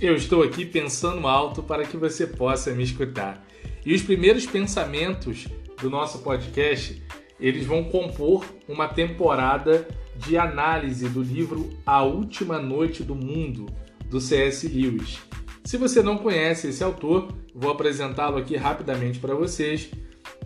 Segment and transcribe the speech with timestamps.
[0.00, 3.46] Eu estou aqui pensando alto para que você possa me escutar.
[3.84, 5.46] E os primeiros pensamentos
[5.78, 7.02] do nosso podcast,
[7.38, 9.86] eles vão compor uma temporada
[10.16, 13.66] de análise do livro A Última Noite do Mundo,
[14.06, 14.66] do C.S.
[14.68, 15.18] Lewis.
[15.66, 19.90] Se você não conhece esse autor, vou apresentá-lo aqui rapidamente para vocês.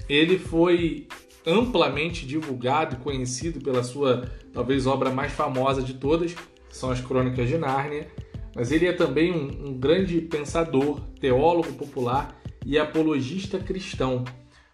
[0.09, 1.07] Ele foi
[1.47, 6.35] amplamente divulgado e conhecido pela sua talvez obra mais famosa de todas,
[6.71, 8.09] são as Crônicas de Nárnia
[8.55, 14.25] mas ele é também um, um grande pensador, teólogo popular e apologista cristão.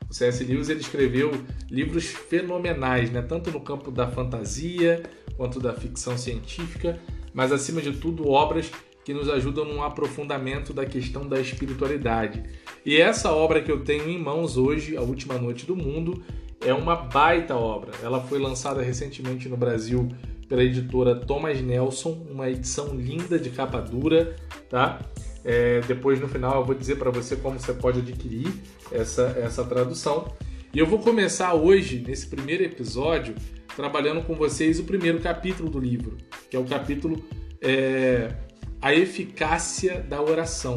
[0.09, 0.43] O C.S.
[0.45, 1.31] Lewis ele escreveu
[1.71, 3.23] livros fenomenais, né?
[3.23, 5.03] tanto no campo da fantasia
[5.37, 7.01] quanto da ficção científica,
[7.33, 8.71] mas acima de tudo obras
[9.05, 12.43] que nos ajudam no aprofundamento da questão da espiritualidade.
[12.85, 16.23] E essa obra que eu tenho em mãos hoje, A Última Noite do Mundo,
[16.61, 17.93] é uma baita obra.
[18.03, 20.09] Ela foi lançada recentemente no Brasil
[20.51, 24.35] pela editora Thomas Nelson, uma edição linda de capa dura,
[24.69, 25.01] tá?
[25.45, 28.53] É, depois no final eu vou dizer para você como você pode adquirir
[28.91, 30.35] essa, essa tradução.
[30.75, 33.37] E eu vou começar hoje, nesse primeiro episódio,
[33.77, 36.17] trabalhando com vocês o primeiro capítulo do livro,
[36.51, 37.25] que é o capítulo
[37.63, 38.35] é,
[38.83, 40.75] A Eficácia da Oração.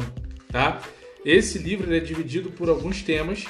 [0.52, 0.80] Tá?
[1.24, 3.44] Esse livro é dividido por alguns temas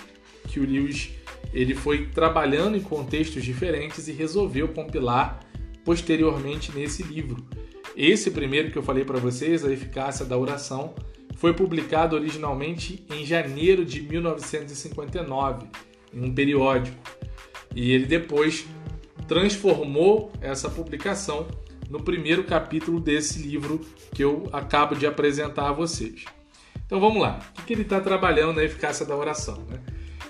[0.48, 1.10] que o Lewis
[1.52, 5.40] ele foi trabalhando em contextos diferentes e resolveu compilar
[5.84, 7.44] posteriormente nesse livro.
[7.96, 10.94] Esse primeiro que eu falei para vocês, A Eficácia da Oração,
[11.36, 15.66] foi publicado originalmente em janeiro de 1959,
[16.12, 16.96] em um periódico.
[17.74, 18.64] E ele depois
[19.28, 21.46] transformou essa publicação
[21.88, 23.80] no primeiro capítulo desse livro
[24.12, 26.24] que eu acabo de apresentar a vocês.
[26.86, 27.40] Então vamos lá.
[27.58, 29.64] O que ele está trabalhando na eficácia da oração?
[29.68, 29.80] Né?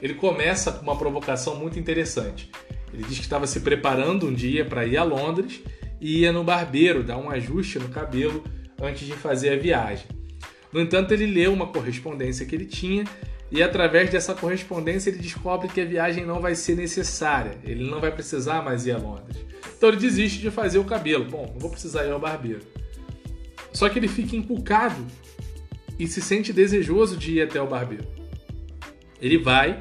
[0.01, 2.51] Ele começa com uma provocação muito interessante.
[2.95, 5.61] Ele diz que estava se preparando um dia para ir a Londres
[6.01, 8.45] e ia no barbeiro dar um ajuste no cabelo
[8.81, 10.07] antes de fazer a viagem.
[10.73, 13.05] No entanto, ele leu uma correspondência que ele tinha
[13.51, 18.01] e através dessa correspondência ele descobre que a viagem não vai ser necessária, ele não
[18.01, 19.45] vai precisar mais ir a Londres.
[19.77, 21.25] Então ele desiste de fazer o cabelo.
[21.25, 22.63] Bom, não vou precisar ir ao barbeiro.
[23.73, 25.05] Só que ele fica encucado
[25.99, 28.07] e se sente desejoso de ir até o barbeiro.
[29.21, 29.79] Ele vai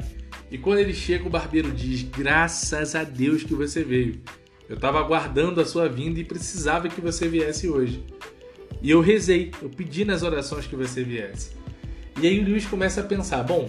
[0.54, 4.22] e quando ele chega, o barbeiro diz: Graças a Deus que você veio.
[4.70, 8.04] Eu estava aguardando a sua vinda e precisava que você viesse hoje.
[8.80, 11.54] E eu rezei, eu pedi nas orações que você viesse.
[12.22, 13.68] E aí o Luiz começa a pensar: bom,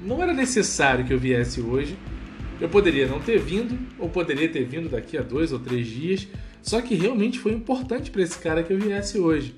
[0.00, 1.98] não era necessário que eu viesse hoje.
[2.58, 6.26] Eu poderia não ter vindo, ou poderia ter vindo daqui a dois ou três dias.
[6.62, 9.54] Só que realmente foi importante para esse cara que eu viesse hoje.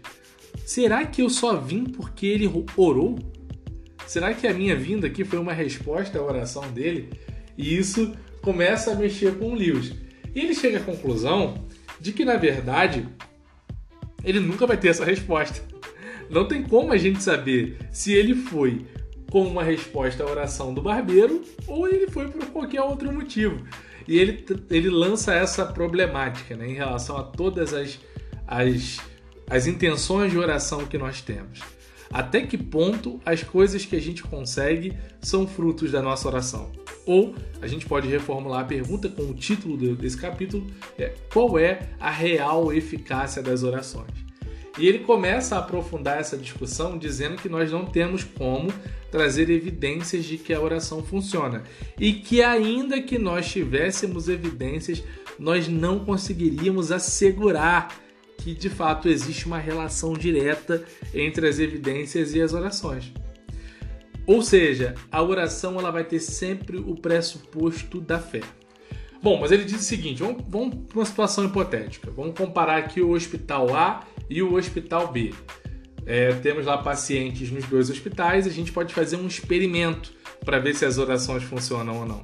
[0.67, 3.17] Será que eu só vim porque ele orou?
[4.09, 7.11] Será que a minha vinda aqui foi uma resposta à oração dele?
[7.59, 9.93] E isso começa a mexer com o Lewis.
[10.35, 11.67] E ele chega à conclusão
[12.01, 13.07] de que, na verdade,
[14.25, 15.63] ele nunca vai ter essa resposta.
[16.31, 18.87] Não tem como a gente saber se ele foi
[19.31, 23.63] com uma resposta à oração do barbeiro ou ele foi por qualquer outro motivo.
[24.07, 27.99] E ele, ele lança essa problemática né, em relação a todas as,
[28.47, 29.01] as,
[29.51, 31.61] as intenções de oração que nós temos.
[32.11, 36.71] Até que ponto as coisas que a gente consegue são frutos da nossa oração?
[37.07, 40.67] Ou a gente pode reformular a pergunta com o título desse capítulo:
[40.99, 44.29] é, qual é a real eficácia das orações?
[44.79, 48.73] E ele começa a aprofundar essa discussão dizendo que nós não temos como
[49.11, 51.65] trazer evidências de que a oração funciona
[51.99, 55.03] e que, ainda que nós tivéssemos evidências,
[55.37, 57.93] nós não conseguiríamos assegurar
[58.39, 60.83] que de fato existe uma relação direta
[61.13, 63.13] entre as evidências e as orações.
[64.27, 68.41] Ou seja, a oração ela vai ter sempre o pressuposto da fé.
[69.23, 72.11] Bom, mas ele diz o seguinte: vamos, vamos para uma situação hipotética.
[72.11, 75.35] Vamos comparar aqui o hospital A e o hospital B.
[76.07, 80.13] É, temos lá pacientes nos dois hospitais, a gente pode fazer um experimento
[80.45, 82.23] para ver se as orações funcionam ou não.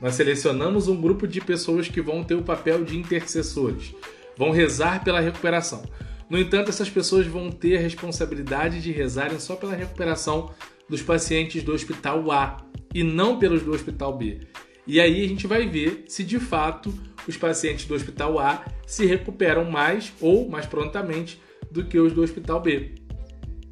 [0.00, 3.94] Nós selecionamos um grupo de pessoas que vão ter o papel de intercessores
[4.38, 5.82] vão rezar pela recuperação.
[6.30, 10.50] No entanto, essas pessoas vão ter a responsabilidade de rezarem só pela recuperação
[10.88, 12.64] dos pacientes do hospital A
[12.94, 14.40] e não pelos do hospital B.
[14.86, 16.94] E aí a gente vai ver se de fato
[17.26, 22.22] os pacientes do hospital A se recuperam mais ou mais prontamente do que os do
[22.22, 22.94] hospital B.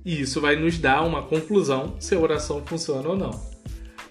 [0.05, 3.31] E isso vai nos dar uma conclusão se a oração funciona ou não.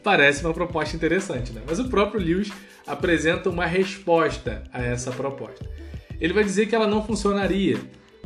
[0.03, 1.61] Parece uma proposta interessante, né?
[1.67, 2.51] Mas o próprio Lewis
[2.85, 5.65] apresenta uma resposta a essa proposta
[6.19, 7.77] ele vai dizer que ela não funcionaria,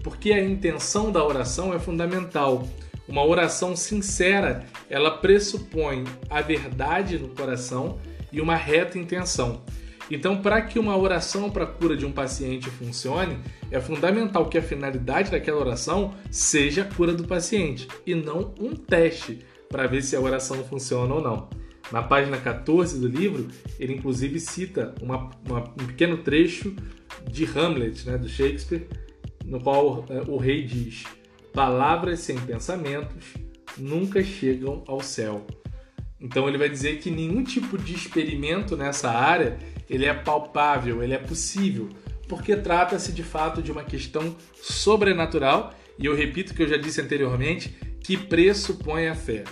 [0.03, 2.67] porque a intenção da oração é fundamental.
[3.07, 7.97] Uma oração sincera, ela pressupõe a verdade no coração
[8.31, 9.63] e uma reta intenção.
[10.11, 13.37] Então, para que uma oração para a cura de um paciente funcione,
[13.69, 18.75] é fundamental que a finalidade daquela oração seja a cura do paciente e não um
[18.75, 19.39] teste
[19.69, 21.49] para ver se a oração funciona ou não.
[21.91, 23.47] Na página 14 do livro,
[23.79, 26.75] ele inclusive cita uma, uma, um pequeno trecho
[27.29, 28.87] de Hamlet, né, do Shakespeare,
[29.45, 31.03] no qual é, o rei diz:
[31.53, 33.33] Palavras sem pensamentos
[33.77, 35.45] nunca chegam ao céu.
[36.19, 39.57] Então ele vai dizer que nenhum tipo de experimento nessa área
[39.89, 41.89] ele é palpável, ele é possível,
[42.27, 46.77] porque trata-se de fato de uma questão sobrenatural e eu repito o que eu já
[46.77, 49.43] disse anteriormente, que pressupõe a fé.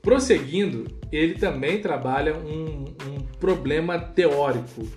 [0.00, 4.88] Prosseguindo, ele também trabalha um, um problema teórico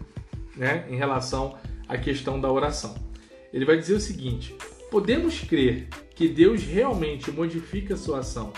[0.56, 1.58] né, em relação
[1.92, 2.96] à questão da oração.
[3.54, 4.56] Ele vai dizer o seguinte:
[4.90, 8.54] podemos crer que Deus realmente modifica sua ação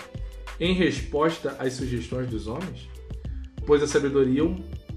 [0.60, 2.88] em resposta às sugestões dos homens?
[3.66, 4.42] Pois a sabedoria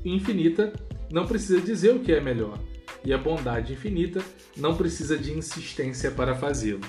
[0.05, 0.71] infinita
[1.11, 2.59] não precisa dizer o que é melhor,
[3.03, 4.23] e a bondade infinita
[4.55, 6.81] não precisa de insistência para fazê-lo.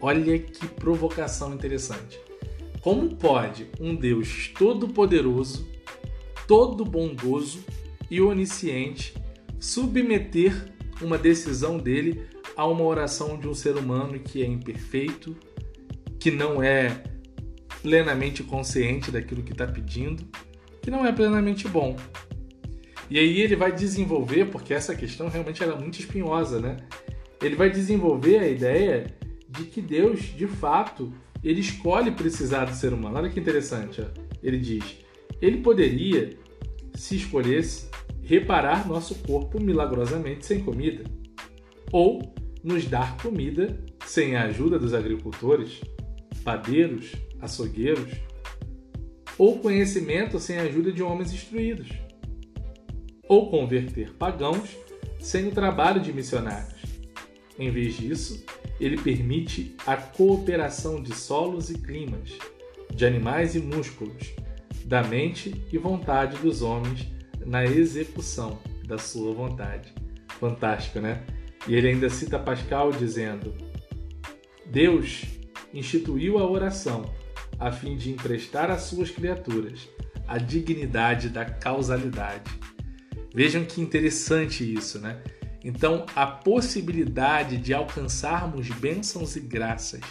[0.00, 2.20] Olha que provocação interessante.
[2.82, 5.66] Como pode um Deus todo-poderoso,
[6.46, 7.64] todo bondoso
[8.10, 9.14] e onisciente
[9.64, 15.34] submeter uma decisão dele a uma oração de um ser humano que é imperfeito,
[16.20, 17.02] que não é
[17.80, 20.22] plenamente consciente daquilo que está pedindo,
[20.82, 21.96] que não é plenamente bom.
[23.08, 26.76] E aí ele vai desenvolver, porque essa questão realmente era muito espinhosa, né?
[27.42, 29.06] Ele vai desenvolver a ideia
[29.48, 31.10] de que Deus, de fato,
[31.42, 33.16] ele escolhe precisar do ser humano.
[33.16, 34.06] Olha que interessante, ó.
[34.42, 34.98] ele diz:
[35.40, 36.36] ele poderia,
[36.94, 37.88] se escolhesse,
[38.24, 41.04] reparar nosso corpo milagrosamente sem comida,
[41.92, 45.80] ou nos dar comida sem a ajuda dos agricultores,
[46.42, 48.12] padeiros, açougueiros,
[49.36, 51.88] ou conhecimento sem a ajuda de homens instruídos,
[53.28, 54.70] ou converter pagãos
[55.18, 56.82] sem o trabalho de missionários.
[57.58, 58.44] Em vez disso,
[58.80, 62.30] ele permite a cooperação de solos e climas,
[62.92, 64.34] de animais e músculos,
[64.84, 67.13] da mente e vontade dos homens
[67.44, 69.92] na execução da sua vontade.
[70.38, 71.24] Fantástico, né?
[71.66, 73.54] E ele ainda cita Pascal dizendo:
[74.66, 75.24] Deus
[75.72, 77.04] instituiu a oração
[77.58, 79.88] a fim de emprestar às suas criaturas
[80.26, 82.50] a dignidade da causalidade.
[83.34, 85.22] Vejam que interessante isso, né?
[85.62, 90.02] Então, a possibilidade de alcançarmos bênçãos e graças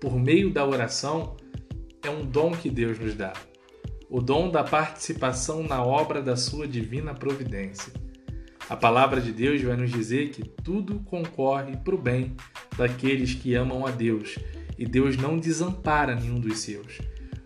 [0.00, 1.36] por meio da oração
[2.02, 3.32] é um dom que Deus nos dá.
[4.14, 7.90] O dom da participação na obra da sua divina providência.
[8.68, 12.36] A palavra de Deus vai nos dizer que tudo concorre para o bem
[12.76, 14.38] daqueles que amam a Deus
[14.78, 16.98] e Deus não desampara nenhum dos seus.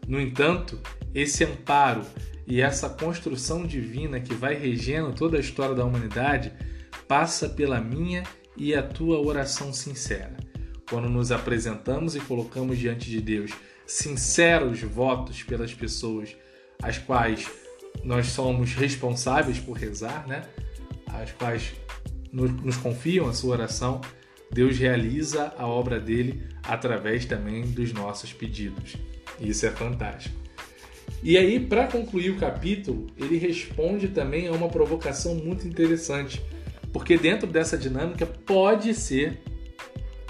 [0.09, 0.81] No entanto,
[1.15, 2.03] esse amparo
[2.49, 6.53] e essa construção divina que vai regendo toda a história da humanidade
[7.07, 8.25] passa pela minha
[8.57, 10.37] e a tua oração sincera.
[10.91, 13.53] Quando nos apresentamos e colocamos diante de Deus
[13.87, 16.35] sinceros votos pelas pessoas
[16.83, 17.49] às quais
[18.05, 20.43] nós somos responsáveis por rezar, né?
[21.07, 21.75] As quais
[22.33, 24.01] nos confiam a sua oração,
[24.51, 28.97] Deus realiza a obra dele através também dos nossos pedidos.
[29.41, 30.37] Isso é fantástico.
[31.23, 36.43] E aí, para concluir o capítulo, ele responde também a uma provocação muito interessante,
[36.93, 39.41] porque dentro dessa dinâmica pode ser,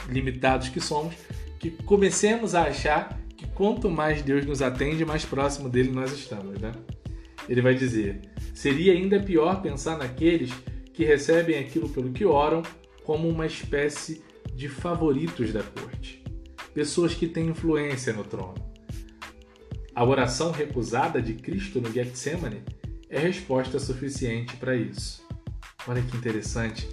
[0.08, 1.14] limitados que somos,
[1.58, 6.58] que comecemos a achar que quanto mais Deus nos atende, mais próximo dele nós estamos,
[6.58, 6.72] né?
[7.48, 8.20] Ele vai dizer:
[8.54, 10.50] seria ainda pior pensar naqueles
[10.92, 12.62] que recebem aquilo pelo que oram
[13.04, 14.22] como uma espécie
[14.54, 16.24] de favoritos da corte,
[16.72, 18.54] pessoas que têm influência no trono.
[19.94, 22.62] A oração recusada de Cristo no Getsemane
[23.08, 25.26] é resposta suficiente para isso.
[25.86, 26.88] Olha que interessante.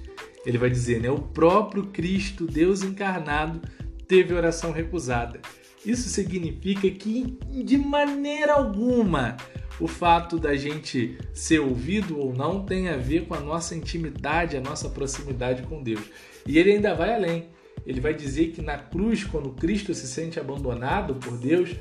[0.45, 1.09] Ele vai dizer, né?
[1.09, 3.61] O próprio Cristo, Deus encarnado,
[4.07, 5.41] teve oração recusada.
[5.85, 9.37] Isso significa que de maneira alguma
[9.79, 14.55] o fato da gente ser ouvido ou não tem a ver com a nossa intimidade,
[14.55, 16.03] a nossa proximidade com Deus.
[16.45, 17.49] E ele ainda vai além.
[17.85, 21.71] Ele vai dizer que na cruz, quando Cristo se sente abandonado por Deus,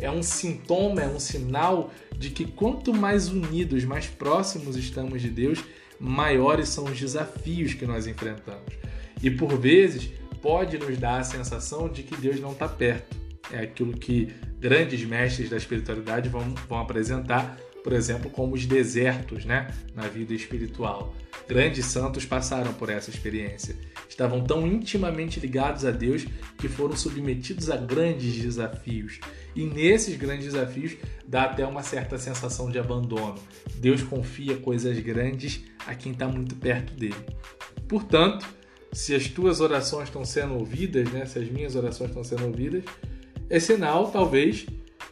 [0.00, 5.28] é um sintoma, é um sinal de que quanto mais unidos, mais próximos estamos de
[5.28, 5.62] Deus,
[5.98, 8.72] maiores são os desafios que nós enfrentamos.
[9.22, 13.19] E por vezes pode nos dar a sensação de que Deus não está perto.
[13.52, 14.28] É aquilo que
[14.58, 20.34] grandes mestres da espiritualidade vão, vão apresentar por exemplo, como os desertos né, na vida
[20.34, 21.14] espiritual.
[21.48, 23.74] Grandes santos passaram por essa experiência.
[24.08, 26.26] Estavam tão intimamente ligados a Deus
[26.58, 29.18] que foram submetidos a grandes desafios.
[29.54, 33.38] E nesses grandes desafios dá até uma certa sensação de abandono.
[33.76, 37.16] Deus confia coisas grandes a quem está muito perto dele.
[37.88, 38.46] Portanto,
[38.92, 42.84] se as tuas orações estão sendo ouvidas, né, se as minhas orações estão sendo ouvidas,
[43.50, 44.64] é sinal, talvez,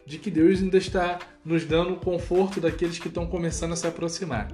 [0.06, 3.86] de que Deus ainda está nos dando o conforto daqueles que estão começando a se
[3.86, 4.48] aproximar.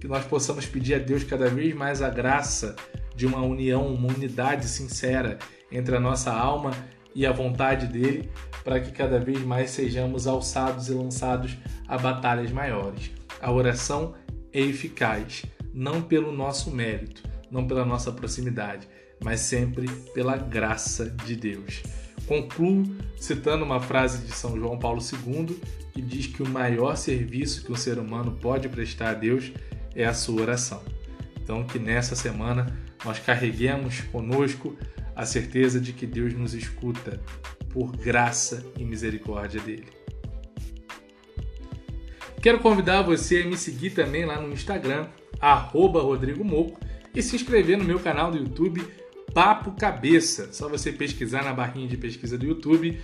[0.00, 2.74] Que nós possamos pedir a Deus cada vez mais a graça
[3.14, 5.38] de uma união, uma unidade sincera
[5.70, 6.72] entre a nossa alma
[7.14, 8.28] e a vontade dele,
[8.64, 13.10] para que cada vez mais sejamos alçados e lançados a batalhas maiores.
[13.40, 14.14] A oração
[14.52, 18.88] é eficaz, não pelo nosso mérito, não pela nossa proximidade,
[19.22, 21.82] mas sempre pela graça de Deus.
[22.26, 22.84] Concluo
[23.16, 25.58] citando uma frase de São João Paulo II
[25.92, 29.52] que diz que o maior serviço que um ser humano pode prestar a Deus
[29.94, 30.82] é a sua oração.
[31.42, 32.66] Então, que nessa semana
[33.04, 34.76] nós carreguemos conosco
[35.16, 37.20] a certeza de que Deus nos escuta
[37.70, 39.86] por graça e misericórdia dele.
[42.40, 45.08] Quero convidar você a me seguir também lá no Instagram,
[46.00, 46.78] Rodrigo Moco,
[47.14, 48.86] e se inscrever no meu canal do YouTube
[49.32, 50.52] Papo Cabeça.
[50.52, 52.98] Só você pesquisar na barrinha de pesquisa do YouTube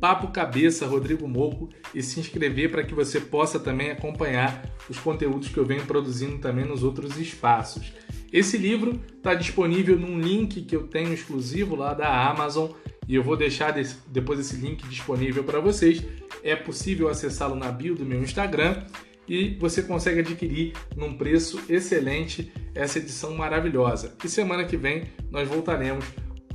[0.00, 5.48] Papo Cabeça Rodrigo Moco e se inscrever para que você possa também acompanhar os conteúdos
[5.48, 7.92] que eu venho produzindo também nos outros espaços.
[8.32, 12.70] Esse livro está disponível num link que eu tenho exclusivo lá da Amazon
[13.08, 13.74] e eu vou deixar
[14.08, 16.02] depois esse link disponível para vocês.
[16.42, 18.84] É possível acessá-lo na bio do meu Instagram
[19.28, 24.14] e você consegue adquirir num preço excelente essa edição maravilhosa.
[24.24, 26.04] E semana que vem nós voltaremos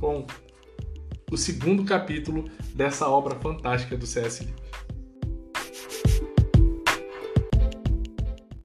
[0.00, 0.26] com
[1.30, 4.48] o segundo capítulo dessa obra fantástica do C.S.